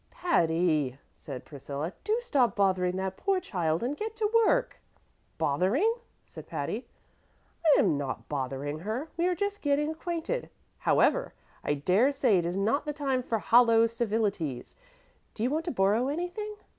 "Patty," 0.09 0.97
said 1.13 1.45
Priscilla, 1.45 1.93
"do 2.03 2.17
stop 2.21 2.55
bothering 2.55 2.95
that 2.95 3.17
poor 3.17 3.39
child 3.39 3.83
and 3.83 3.95
get 3.95 4.15
to 4.15 4.31
work." 4.47 4.81
"Bothering?" 5.37 5.93
said 6.25 6.47
Patty. 6.47 6.87
"I 7.63 7.79
am 7.81 7.99
not 7.99 8.27
bothering 8.27 8.79
her; 8.79 9.09
we 9.15 9.27
are 9.27 9.35
just 9.35 9.61
getting 9.61 9.91
acquainted. 9.91 10.49
However, 10.79 11.35
I 11.63 11.75
dare 11.75 12.11
say 12.11 12.39
it 12.39 12.47
is 12.47 12.57
not 12.57 12.87
the 12.87 12.93
time 12.93 13.21
for 13.21 13.37
hollow 13.37 13.85
civilities. 13.85 14.75
Do 15.35 15.43
you 15.43 15.51
want 15.51 15.65
to 15.65 15.71
borrow 15.71 16.07
anything?" 16.07 16.55